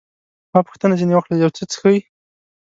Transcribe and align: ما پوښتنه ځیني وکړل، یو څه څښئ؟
ما 0.51 0.59
پوښتنه 0.67 0.93
ځیني 0.99 1.13
وکړل، 1.15 1.37
یو 1.43 1.55
څه 1.57 1.63
څښئ؟ 1.71 1.97